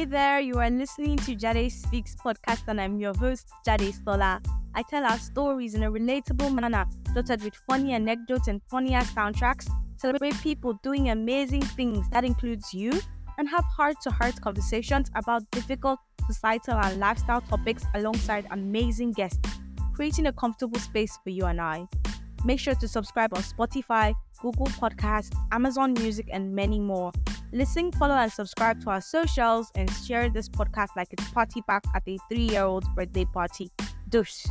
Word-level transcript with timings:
Hey 0.00 0.06
there, 0.06 0.40
you 0.40 0.58
are 0.58 0.70
listening 0.70 1.18
to 1.18 1.34
Jade 1.34 1.70
Speaks 1.70 2.16
podcast, 2.24 2.62
and 2.68 2.80
I'm 2.80 2.98
your 2.98 3.12
host, 3.12 3.50
Jadesola. 3.66 4.42
I 4.74 4.82
tell 4.88 5.04
our 5.04 5.18
stories 5.18 5.74
in 5.74 5.82
a 5.82 5.90
relatable 5.90 6.54
manner, 6.54 6.86
dotted 7.14 7.44
with 7.44 7.54
funny 7.68 7.92
anecdotes 7.92 8.48
and 8.48 8.62
funnier 8.70 9.00
soundtracks, 9.00 9.70
celebrate 9.98 10.40
people 10.40 10.80
doing 10.82 11.10
amazing 11.10 11.60
things 11.60 12.08
that 12.12 12.24
includes 12.24 12.72
you, 12.72 12.98
and 13.36 13.46
have 13.46 13.62
heart 13.64 13.96
to 14.04 14.10
heart 14.10 14.40
conversations 14.40 15.10
about 15.16 15.42
difficult 15.50 15.98
societal 16.26 16.78
and 16.78 16.98
lifestyle 16.98 17.42
topics 17.42 17.84
alongside 17.94 18.46
amazing 18.52 19.12
guests, 19.12 19.50
creating 19.92 20.28
a 20.28 20.32
comfortable 20.32 20.78
space 20.78 21.18
for 21.22 21.28
you 21.28 21.44
and 21.44 21.60
I. 21.60 21.86
Make 22.46 22.58
sure 22.58 22.74
to 22.74 22.88
subscribe 22.88 23.34
on 23.34 23.42
Spotify, 23.42 24.14
Google 24.40 24.68
Podcasts, 24.68 25.36
Amazon 25.52 25.92
Music, 25.92 26.26
and 26.32 26.54
many 26.54 26.78
more. 26.78 27.12
Listen, 27.52 27.90
follow, 27.92 28.14
and 28.14 28.30
subscribe 28.30 28.80
to 28.82 28.90
our 28.90 29.00
socials 29.00 29.70
and 29.74 29.90
share 29.90 30.28
this 30.28 30.48
podcast 30.48 30.88
like 30.96 31.08
it's 31.12 31.28
party 31.30 31.62
back 31.66 31.82
at 31.94 32.02
a 32.06 32.18
three 32.28 32.48
year 32.48 32.62
old's 32.62 32.88
birthday 32.90 33.24
party. 33.24 33.70
Douche. 34.08 34.46